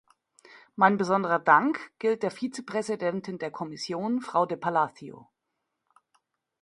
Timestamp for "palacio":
4.57-5.29